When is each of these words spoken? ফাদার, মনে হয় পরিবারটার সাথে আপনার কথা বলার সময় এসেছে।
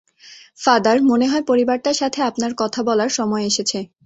ফাদার, 0.59 0.97
মনে 1.01 1.25
হয় 1.27 1.43
পরিবারটার 1.47 1.93
সাথে 1.93 2.19
আপনার 2.23 2.51
কথা 2.57 2.79
বলার 2.83 3.09
সময় 3.09 3.43
এসেছে। 3.45 3.79